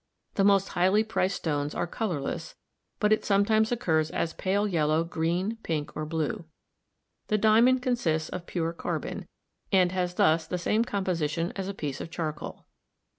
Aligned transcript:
The 0.33 0.43
most 0.43 0.69
highly 0.69 1.03
priced 1.03 1.35
stones 1.35 1.75
are 1.75 1.85
colorless, 1.85 2.55
but 2.99 3.13
it 3.13 3.23
sometimes 3.23 3.71
occurs 3.71 4.09
as 4.09 4.33
pale 4.33 4.67
yellow, 4.67 5.03
green, 5.03 5.57
pink 5.61 5.95
or 5.95 6.07
blue. 6.07 6.45
The 7.27 7.37
diamond 7.37 7.83
consists 7.83 8.27
of 8.27 8.47
pure 8.47 8.73
carbon, 8.73 9.27
and 9.71 9.91
has 9.91 10.15
thus 10.15 10.47
the 10.47 10.57
same 10.57 10.83
composition 10.85 11.53
as 11.55 11.67
a 11.67 11.75
piece 11.75 12.01
of 12.01 12.09
charcoal. 12.09 12.65